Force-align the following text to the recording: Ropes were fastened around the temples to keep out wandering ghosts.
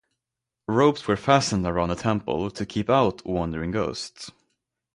Ropes 0.67 1.07
were 1.07 1.15
fastened 1.15 1.67
around 1.67 1.89
the 1.89 1.95
temples 1.95 2.53
to 2.53 2.65
keep 2.65 2.89
out 2.89 3.23
wandering 3.23 3.69
ghosts. 3.69 4.31